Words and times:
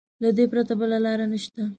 له 0.23 0.29
دې 0.37 0.45
پرته 0.51 0.73
بله 0.79 0.97
لاره 1.05 1.25
نشته. 1.31 1.61